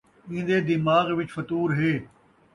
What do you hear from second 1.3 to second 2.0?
فتور ہے